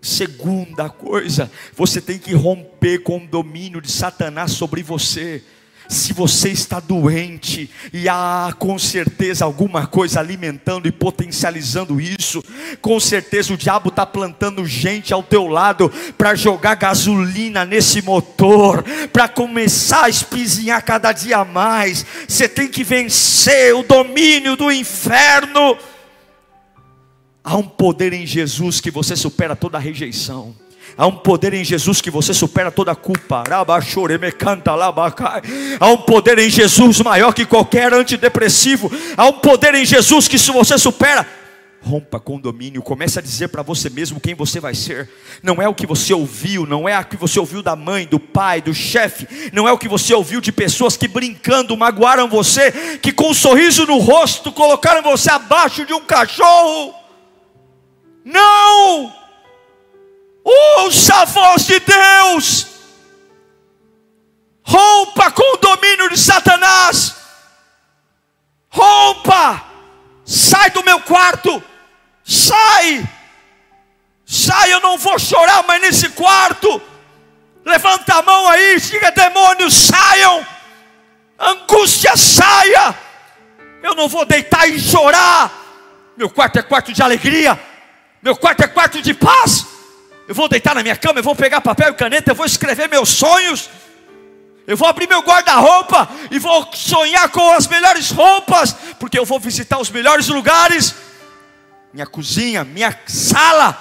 [0.00, 5.42] Segunda coisa, você tem que romper com o domínio de Satanás sobre você.
[5.88, 12.42] Se você está doente e há com certeza alguma coisa alimentando e potencializando isso,
[12.80, 18.84] com certeza o diabo está plantando gente ao teu lado para jogar gasolina nesse motor,
[19.12, 22.04] para começar a espizinhar cada dia mais.
[22.26, 25.78] Você tem que vencer o domínio do inferno.
[27.44, 30.65] Há um poder em Jesus que você supera toda rejeição.
[30.98, 33.44] Há um poder em Jesus que você supera toda culpa.
[35.78, 38.90] Há um poder em Jesus maior que qualquer antidepressivo.
[39.14, 41.26] Há um poder em Jesus que se você supera,
[41.82, 45.08] rompa com domínio, comece a dizer para você mesmo quem você vai ser.
[45.42, 48.18] Não é o que você ouviu, não é o que você ouviu da mãe, do
[48.18, 52.98] pai, do chefe, não é o que você ouviu de pessoas que brincando magoaram você,
[53.02, 56.94] que com um sorriso no rosto colocaram você abaixo de um cachorro.
[58.24, 59.25] Não!
[60.46, 62.68] Ouça a voz de Deus.
[64.62, 67.16] Rompa com o domínio de Satanás.
[68.68, 69.64] Rompa.
[70.24, 71.60] Sai do meu quarto.
[72.24, 73.04] Sai.
[74.24, 76.80] Sai, eu não vou chorar mais nesse quarto.
[77.64, 80.46] Levanta a mão aí, diga demônios, saiam.
[81.36, 82.96] Angústia, saia.
[83.82, 85.50] Eu não vou deitar e chorar.
[86.16, 87.58] Meu quarto é quarto de alegria.
[88.22, 89.75] Meu quarto é quarto de paz
[90.28, 92.88] eu vou deitar na minha cama, eu vou pegar papel e caneta, eu vou escrever
[92.88, 93.70] meus sonhos.
[94.66, 99.38] Eu vou abrir meu guarda-roupa e vou sonhar com as melhores roupas, porque eu vou
[99.38, 100.94] visitar os melhores lugares.
[101.92, 103.78] Minha cozinha, minha sala,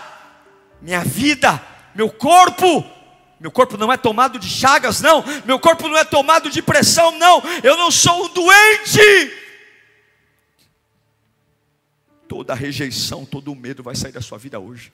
[0.79, 1.60] minha vida,
[1.95, 2.86] meu corpo.
[3.39, 5.23] Meu corpo não é tomado de chagas, não.
[5.43, 7.41] Meu corpo não é tomado de pressão, não.
[7.63, 9.34] Eu não sou um doente.
[12.27, 14.91] Toda rejeição, todo medo vai sair da sua vida hoje.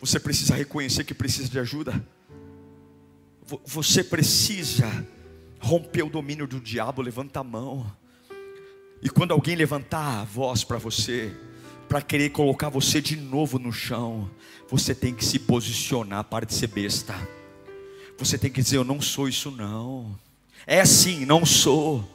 [0.00, 2.04] Você precisa reconhecer que precisa de ajuda.
[3.64, 5.06] Você precisa
[5.58, 7.02] romper o domínio do diabo.
[7.02, 7.90] Levanta a mão.
[9.02, 11.34] E quando alguém levantar a voz para você,
[11.88, 14.30] para querer colocar você de novo no chão,
[14.68, 17.14] você tem que se posicionar para de ser besta.
[18.18, 20.18] Você tem que dizer: Eu não sou isso, não.
[20.66, 22.06] É assim, não sou.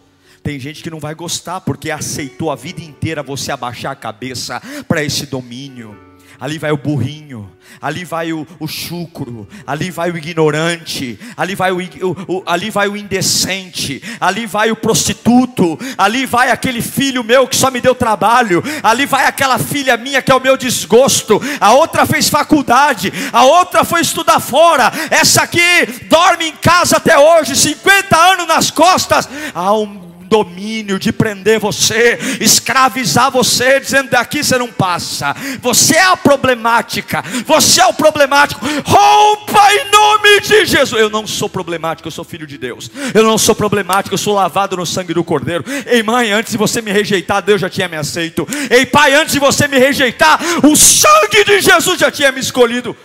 [0.43, 4.61] Tem gente que não vai gostar porque aceitou a vida inteira você abaixar a cabeça
[4.87, 5.97] para esse domínio.
[6.39, 7.49] Ali vai o burrinho,
[7.81, 12.69] ali vai o, o chucro, ali vai o ignorante, ali vai o, o, o, ali
[12.69, 17.81] vai o indecente, ali vai o prostituto, ali vai aquele filho meu que só me
[17.81, 22.29] deu trabalho, ali vai aquela filha minha que é o meu desgosto, a outra fez
[22.29, 28.47] faculdade, a outra foi estudar fora, essa aqui dorme em casa até hoje, 50 anos
[28.47, 30.02] nas costas, há um
[30.33, 35.35] domínio de prender você, escravizar você, dizendo daqui você não passa.
[35.61, 38.65] Você é a problemática, você é o problemático.
[38.83, 40.99] Rompa em nome de Jesus.
[40.99, 42.89] Eu não sou problemático, eu sou filho de Deus.
[43.13, 45.63] Eu não sou problemático, eu sou lavado no sangue do Cordeiro.
[45.85, 48.47] Ei, mãe, antes de você me rejeitar, Deus já tinha me aceito.
[48.71, 52.97] Ei, pai, antes de você me rejeitar, o sangue de Jesus já tinha me escolhido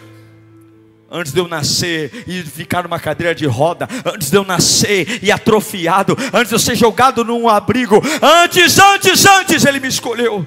[1.11, 5.33] antes de eu nascer e ficar numa cadeira de roda, antes de eu nascer e
[5.33, 10.47] atrofiado, antes de eu ser jogado num abrigo, antes, antes, antes Ele me escolheu.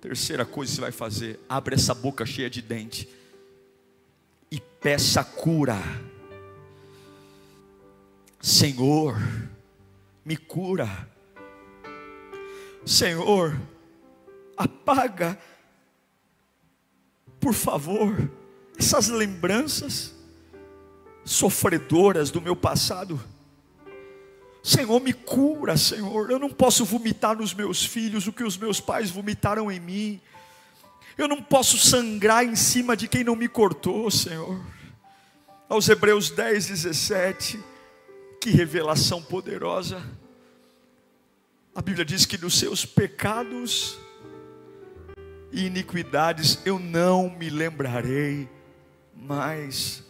[0.00, 3.08] Terceira coisa que você vai fazer: abre essa boca cheia de dente
[4.50, 5.78] e peça cura.
[8.40, 9.20] Senhor,
[10.24, 10.88] me cura.
[12.84, 13.60] Senhor,
[14.56, 15.36] apaga,
[17.40, 18.30] por favor
[18.78, 20.14] essas lembranças
[21.24, 23.20] sofredoras do meu passado.
[24.62, 26.30] Senhor, me cura, Senhor.
[26.30, 30.20] Eu não posso vomitar nos meus filhos o que os meus pais vomitaram em mim.
[31.16, 34.60] Eu não posso sangrar em cima de quem não me cortou, Senhor.
[35.68, 37.58] Aos Hebreus 10, 17,
[38.40, 40.02] que revelação poderosa.
[41.74, 43.98] A Bíblia diz que dos seus pecados
[45.52, 48.48] e iniquidades eu não me lembrarei
[49.16, 50.04] mas,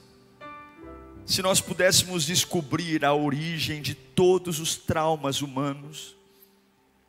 [1.24, 6.16] se nós pudéssemos descobrir a origem de todos os traumas humanos,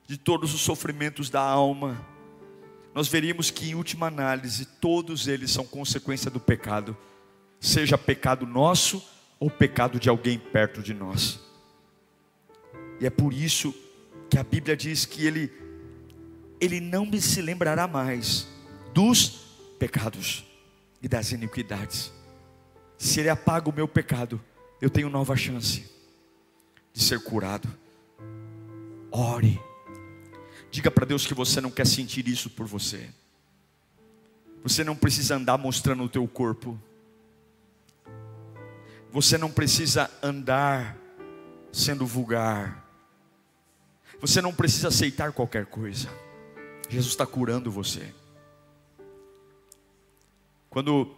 [0.06, 2.06] de todos os sofrimentos da alma,
[2.94, 6.96] nós veríamos que, em última análise, todos eles são consequência do pecado,
[7.60, 9.04] seja pecado nosso
[9.40, 11.40] ou pecado de alguém perto de nós.
[13.00, 13.76] E é por isso
[14.30, 15.52] que a Bíblia diz que ele,
[16.60, 18.48] ele não se lembrará mais
[18.94, 19.46] dos
[19.78, 20.47] pecados
[21.02, 22.12] e das iniquidades.
[22.98, 24.42] Se Ele apaga o meu pecado,
[24.82, 25.90] eu tenho nova chance
[26.94, 27.70] de ser curado.
[29.12, 29.60] Ore.
[30.70, 33.10] Diga para Deus que você não quer sentir isso por você.
[34.64, 36.80] Você não precisa andar mostrando o teu corpo.
[39.12, 40.98] Você não precisa andar
[41.72, 42.86] sendo vulgar.
[44.20, 46.10] Você não precisa aceitar qualquer coisa.
[46.90, 48.14] Jesus está curando você.
[50.78, 51.10] Quando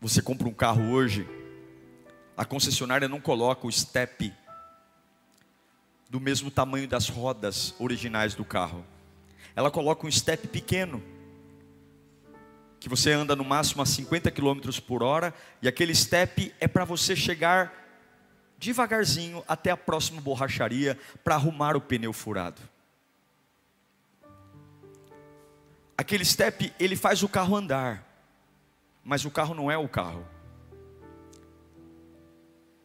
[0.00, 1.28] você compra um carro hoje,
[2.36, 4.32] a concessionária não coloca o step
[6.08, 8.86] do mesmo tamanho das rodas originais do carro.
[9.56, 11.02] Ela coloca um step pequeno,
[12.78, 16.84] que você anda no máximo a 50 km por hora, e aquele step é para
[16.84, 17.74] você chegar
[18.56, 22.62] devagarzinho até a próxima borracharia para arrumar o pneu furado.
[25.98, 28.11] Aquele step, ele faz o carro andar
[29.04, 30.26] mas o carro não é o carro.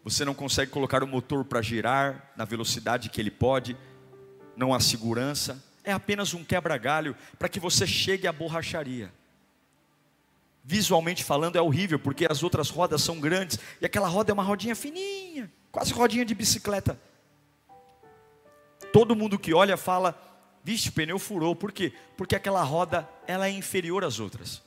[0.03, 3.75] Você não consegue colocar o motor para girar na velocidade que ele pode,
[4.55, 9.13] não há segurança, é apenas um quebra-galho para que você chegue à borracharia.
[10.63, 14.43] Visualmente falando é horrível, porque as outras rodas são grandes e aquela roda é uma
[14.43, 16.99] rodinha fininha, quase rodinha de bicicleta.
[18.91, 20.17] Todo mundo que olha fala:
[20.63, 21.55] "Vixe, o pneu furou".
[21.55, 21.93] Por quê?
[22.17, 24.66] Porque aquela roda ela é inferior às outras.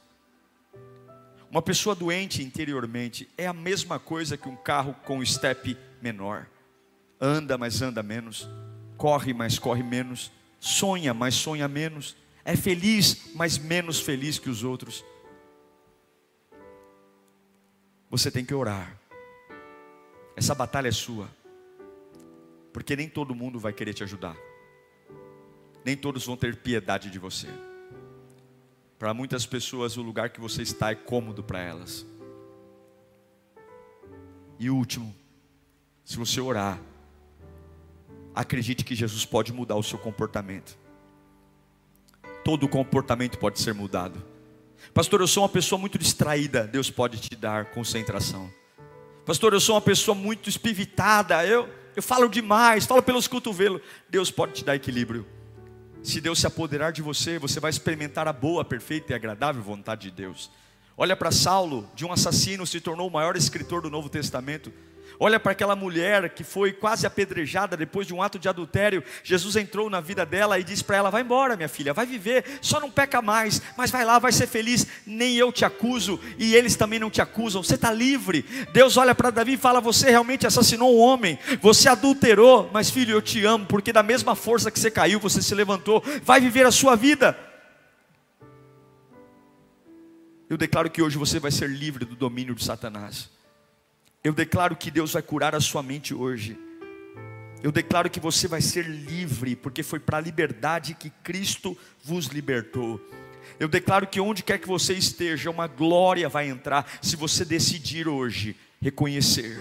[1.51, 6.47] Uma pessoa doente interiormente é a mesma coisa que um carro com step menor.
[7.21, 8.49] Anda, mas anda menos.
[8.97, 10.31] Corre, mas corre menos.
[10.61, 12.17] Sonha, mas sonha menos.
[12.45, 15.05] É feliz, mas menos feliz que os outros.
[18.09, 18.97] Você tem que orar.
[20.37, 21.29] Essa batalha é sua.
[22.73, 24.37] Porque nem todo mundo vai querer te ajudar.
[25.85, 27.49] Nem todos vão ter piedade de você.
[29.01, 32.05] Para muitas pessoas, o lugar que você está é cômodo para elas.
[34.59, 35.17] E último,
[36.05, 36.79] se você orar,
[38.35, 40.77] acredite que Jesus pode mudar o seu comportamento.
[42.45, 44.23] Todo comportamento pode ser mudado.
[44.93, 46.67] Pastor, eu sou uma pessoa muito distraída.
[46.67, 48.53] Deus pode te dar concentração.
[49.25, 51.43] Pastor, eu sou uma pessoa muito espivitada.
[51.47, 53.81] Eu, eu falo demais, falo pelos cotovelos.
[54.11, 55.27] Deus pode te dar equilíbrio.
[56.03, 60.03] Se Deus se apoderar de você, você vai experimentar a boa, perfeita e agradável vontade
[60.03, 60.51] de Deus.
[60.97, 64.73] Olha para Saulo, de um assassino se tornou o maior escritor do Novo Testamento.
[65.23, 69.05] Olha para aquela mulher que foi quase apedrejada depois de um ato de adultério.
[69.23, 72.43] Jesus entrou na vida dela e disse para ela: Vai embora, minha filha, vai viver,
[72.63, 74.87] só não peca mais, mas vai lá, vai ser feliz.
[75.05, 77.63] Nem eu te acuso e eles também não te acusam.
[77.63, 78.47] Você está livre.
[78.73, 83.13] Deus olha para Davi e fala: Você realmente assassinou um homem, você adulterou, mas filho,
[83.13, 86.03] eu te amo, porque da mesma força que você caiu, você se levantou.
[86.23, 87.39] Vai viver a sua vida.
[90.49, 93.29] Eu declaro que hoje você vai ser livre do domínio de Satanás.
[94.23, 96.59] Eu declaro que Deus vai curar a sua mente hoje.
[97.63, 102.27] Eu declaro que você vai ser livre, porque foi para a liberdade que Cristo vos
[102.27, 103.01] libertou.
[103.59, 108.09] Eu declaro que onde quer que você esteja, uma glória vai entrar, se você decidir
[108.09, 109.59] hoje reconhecer,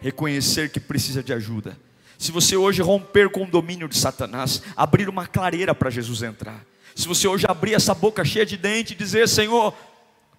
[0.00, 1.78] reconhecer que precisa de ajuda.
[2.18, 6.64] Se você hoje romper com o domínio de Satanás, abrir uma clareira para Jesus entrar.
[6.94, 9.74] Se você hoje abrir essa boca cheia de dente e dizer: Senhor,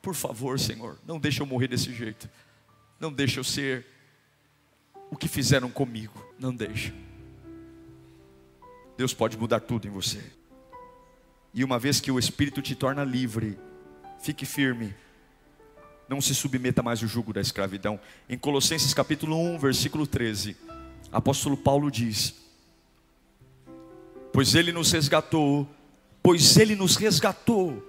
[0.02, 2.28] por favor, Senhor, não deixe eu morrer desse jeito.
[3.00, 3.86] Não deixa eu ser
[5.12, 6.26] o que fizeram comigo.
[6.40, 6.94] Não deixa.
[8.98, 10.22] Deus pode mudar tudo em você.
[11.54, 13.58] E uma vez que o Espírito te torna livre,
[14.20, 14.96] fique firme.
[16.10, 18.00] Não se submeta mais ao jugo da escravidão.
[18.28, 20.56] Em Colossenses capítulo 1, versículo 13,
[21.12, 22.36] apóstolo Paulo diz:
[24.34, 25.68] Pois ele nos resgatou,
[26.24, 27.84] pois ele nos resgatou,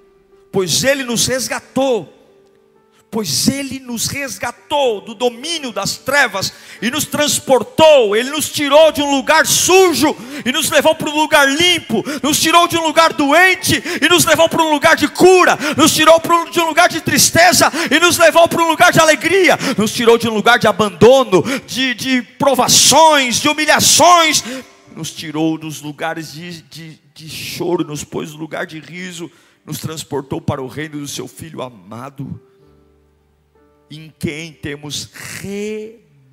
[0.53, 2.18] pois ele nos resgatou
[3.11, 9.01] pois Ele nos resgatou do domínio das trevas e nos transportou, Ele nos tirou de
[9.03, 13.13] um lugar sujo e nos levou para um lugar limpo, nos tirou de um lugar
[13.13, 17.01] doente e nos levou para um lugar de cura, nos tirou de um lugar de
[17.01, 20.67] tristeza e nos levou para um lugar de alegria, nos tirou de um lugar de
[20.67, 24.45] abandono, de, de provações, de humilhações,
[24.95, 29.31] nos tirou dos lugares de, de, de choro, nos pôs no lugar de riso,
[29.65, 32.41] nos transportou para o reino do Seu Filho amado
[33.91, 35.05] em quem temos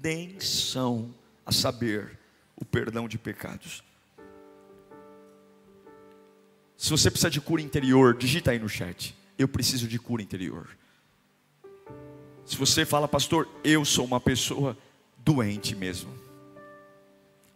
[0.02, 1.14] redenção,
[1.46, 2.18] a saber,
[2.56, 3.84] o perdão de pecados.
[6.78, 9.16] Se você precisa de cura interior, digita aí no chat.
[9.38, 10.68] Eu preciso de cura interior.
[12.46, 14.78] Se você fala, pastor, eu sou uma pessoa
[15.18, 16.14] doente mesmo.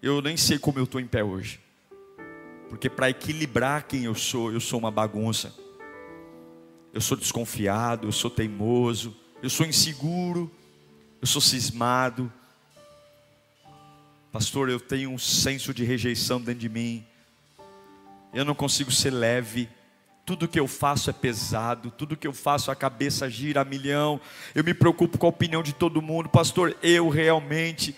[0.01, 1.59] Eu nem sei como eu estou em pé hoje.
[2.69, 5.53] Porque para equilibrar quem eu sou, eu sou uma bagunça.
[6.93, 10.51] Eu sou desconfiado, eu sou teimoso, eu sou inseguro,
[11.21, 12.31] eu sou cismado.
[14.31, 17.05] Pastor, eu tenho um senso de rejeição dentro de mim.
[18.33, 19.69] Eu não consigo ser leve.
[20.25, 24.21] Tudo que eu faço é pesado, tudo que eu faço a cabeça gira a milhão.
[24.53, 26.29] Eu me preocupo com a opinião de todo mundo.
[26.29, 27.95] Pastor, eu realmente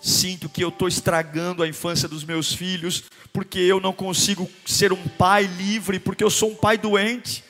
[0.00, 4.92] sinto que eu estou estragando a infância dos meus filhos, porque eu não consigo ser
[4.92, 7.44] um pai livre, porque eu sou um pai doente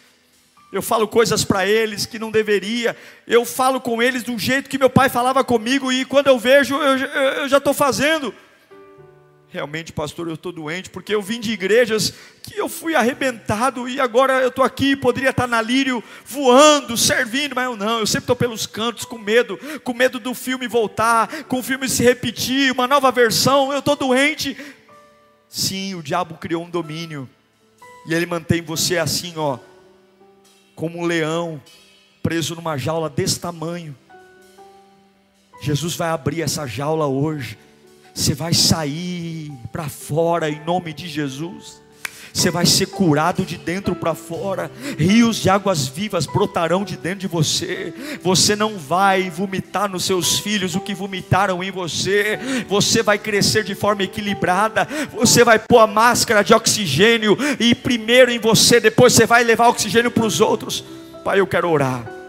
[0.73, 2.97] eu falo coisas para eles que não deveria,
[3.27, 6.77] eu falo com eles do jeito que meu pai falava comigo, e quando eu vejo,
[6.77, 8.33] eu, eu já estou fazendo.
[9.49, 14.01] Realmente, pastor, eu estou doente, porque eu vim de igrejas que eu fui arrebentado, e
[14.01, 18.25] agora eu estou aqui, poderia estar na lírio, voando, servindo, mas eu não, eu sempre
[18.25, 22.71] estou pelos cantos, com medo, com medo do filme voltar, com o filme se repetir,
[22.71, 24.57] uma nova versão, eu estou doente.
[25.49, 27.29] Sim, o diabo criou um domínio,
[28.07, 29.59] e ele mantém você assim, ó
[30.81, 31.61] como um leão
[32.23, 33.95] preso numa jaula desse tamanho.
[35.61, 37.59] Jesus vai abrir essa jaula hoje.
[38.15, 41.83] Você vai sair para fora em nome de Jesus
[42.33, 47.21] você vai ser curado de dentro para fora, rios de águas vivas brotarão de dentro
[47.21, 53.03] de você, você não vai vomitar nos seus filhos o que vomitaram em você, você
[53.03, 58.39] vai crescer de forma equilibrada, você vai pôr a máscara de oxigênio, e primeiro em
[58.39, 60.85] você, depois você vai levar oxigênio para os outros.
[61.25, 62.20] Pai, eu quero orar.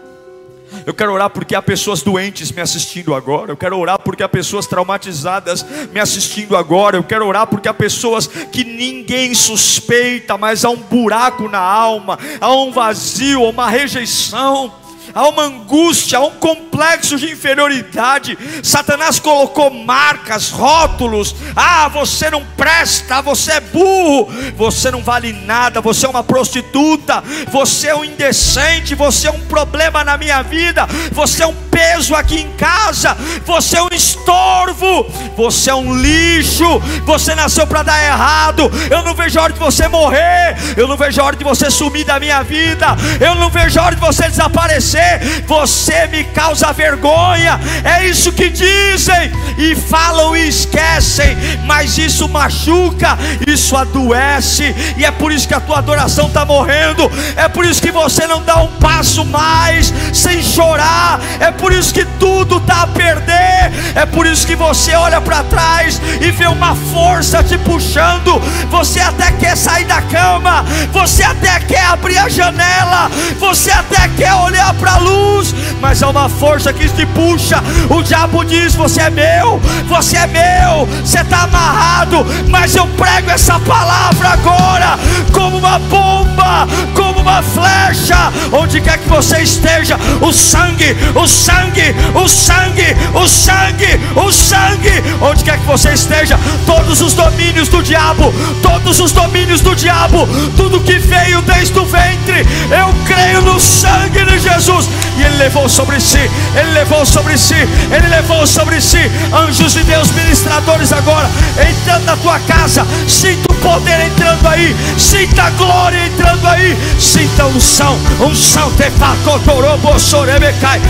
[0.86, 3.52] Eu quero orar porque há pessoas doentes me assistindo agora.
[3.52, 6.96] Eu quero orar porque há pessoas traumatizadas me assistindo agora.
[6.96, 12.18] Eu quero orar porque há pessoas que ninguém suspeita, mas há um buraco na alma,
[12.40, 14.81] há um vazio, uma rejeição
[15.14, 18.38] há uma angústia, há um complexo de inferioridade.
[18.62, 21.34] Satanás colocou marcas, rótulos.
[21.54, 27.22] Ah, você não presta, você é burro, você não vale nada, você é uma prostituta,
[27.50, 32.14] você é um indecente, você é um problema na minha vida, você é um peso
[32.14, 35.06] aqui em casa, você é um estorvo,
[35.36, 38.70] você é um lixo, você nasceu para dar errado.
[38.90, 41.70] Eu não vejo a hora de você morrer, eu não vejo a hora de você
[41.70, 46.24] sumir da minha vida, eu não vejo a hora de você desaparecer dizer: Você me
[46.24, 47.60] causa vergonha.
[47.84, 55.10] É isso que dizem e falam e esquecem, mas isso machuca, isso adoece, e é
[55.10, 57.10] por isso que a tua adoração está morrendo.
[57.36, 61.20] É por isso que você não dá um passo mais sem chorar.
[61.40, 63.72] É por isso que tudo está a perder.
[63.94, 68.40] É por isso que você olha para trás e vê uma força te puxando.
[68.70, 74.34] Você até quer sair da cama, você até quer abrir a janela, você até quer
[74.34, 77.62] olhar para a luz, mas há uma força que te puxa.
[77.88, 83.30] O diabo diz: Você é meu, você é meu, você está amarrado, mas eu prego
[83.30, 84.98] essa palavra agora
[85.32, 91.94] como uma bomba, como uma flecha, onde quer que você esteja, o sangue, o sangue,
[92.14, 97.82] o sangue, o sangue, o sangue, onde quer que você esteja, todos os domínios do
[97.82, 98.32] diabo,
[98.62, 104.24] todos os domínios do diabo, tudo que veio desde o ventre, eu creio no sangue
[104.24, 104.81] de Jesus,
[105.16, 106.18] e Ele levou sobre si,
[106.54, 111.30] Ele levou sobre si, Ele levou sobre si anjos de Deus ministradores agora,
[111.68, 117.46] entrando na tua casa, sinta o poder entrando aí, sinta a glória entrando aí, sinta
[117.46, 120.80] unção, unção, tefacotorobo sorebecai,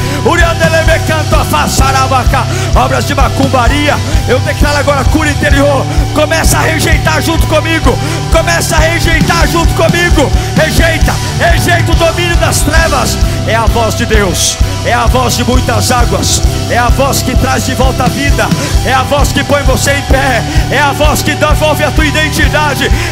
[2.74, 3.94] obras de macumbaria,
[4.28, 7.96] eu declaro agora cura interior, começa a rejeitar junto comigo,
[8.32, 14.06] começa a rejeitar junto comigo, rejeita, rejeita o domínio das trevas, é a voz de
[14.06, 18.08] Deus, é a voz de muitas águas, é a voz que traz de volta a
[18.08, 18.48] vida,
[18.86, 22.06] é a voz que põe você em pé, é a voz que devolve a tua
[22.06, 22.61] identidade,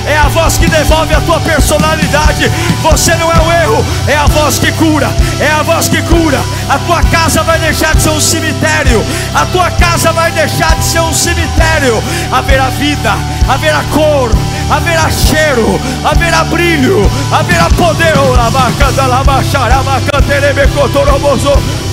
[0.06, 2.50] é a voz que devolve a tua personalidade.
[2.82, 6.40] Você não é o erro, é a voz que cura, é a voz que cura.
[6.68, 10.84] A tua casa vai deixar de ser um cemitério, a tua casa vai deixar de
[10.84, 12.02] ser um cemitério.
[12.32, 13.14] Haverá vida,
[13.48, 14.30] haverá cor,
[14.70, 18.10] haverá cheiro, haverá brilho, haverá poder.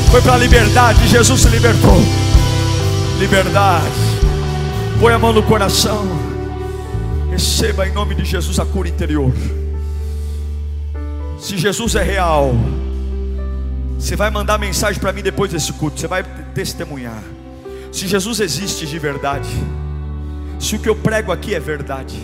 [0.09, 2.01] Foi para a liberdade, Jesus se libertou.
[3.19, 3.85] Liberdade.
[4.99, 6.16] Põe a mão no coração.
[7.37, 9.31] Receba em nome de Jesus a cura interior.
[11.39, 12.51] Se Jesus é real,
[13.95, 16.23] você vai mandar mensagem para mim depois desse culto, você vai
[16.55, 17.21] testemunhar.
[17.91, 19.47] Se Jesus existe de verdade,
[20.59, 22.17] se o que eu prego aqui é verdade,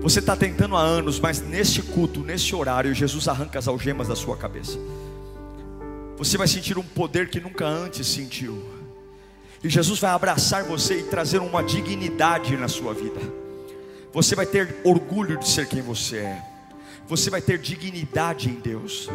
[0.00, 4.16] você está tentando há anos, mas neste culto, nesse horário, Jesus arranca as algemas da
[4.16, 4.78] sua cabeça.
[6.16, 8.64] Você vai sentir um poder que nunca antes sentiu.
[9.62, 13.49] E Jesus vai abraçar você e trazer uma dignidade na sua vida.
[14.12, 16.49] Você vai ter orgulho de ser quem você é.
[17.10, 19.10] Você vai ter dignidade em Deus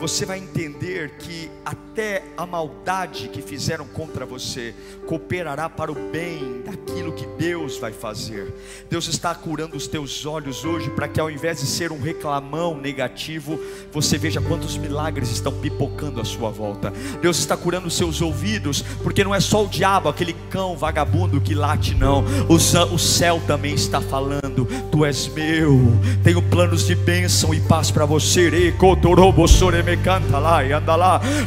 [0.00, 4.72] você vai entender que até a maldade que fizeram contra você
[5.06, 8.54] cooperará para o bem daquilo que Deus vai fazer.
[8.88, 12.78] Deus está curando os teus olhos hoje para que ao invés de ser um reclamão
[12.78, 13.58] negativo,
[13.92, 16.92] você veja quantos milagres estão pipocando à sua volta.
[17.20, 21.40] Deus está curando os seus ouvidos, porque não é só o diabo, aquele cão vagabundo
[21.40, 22.24] que late, não.
[22.48, 25.76] O céu também está falando: Tu és meu,
[26.22, 28.72] tenho planos de bênção e paz para você.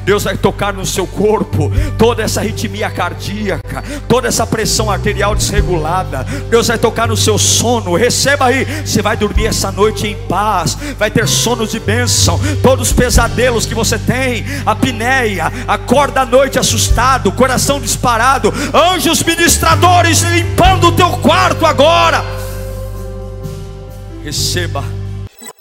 [0.04, 6.26] Deus vai tocar no seu corpo toda essa arritmia cardíaca, toda essa pressão arterial desregulada.
[6.50, 7.96] Deus vai tocar no seu sono.
[7.96, 12.40] Receba aí, você vai dormir essa noite em paz, vai ter sono de bênção.
[12.62, 19.24] Todos os pesadelos que você tem, a pinéia, acorda à noite assustado, coração disparado, anjos
[19.24, 22.24] ministradores limpando o teu quarto agora.
[24.24, 25.01] Receba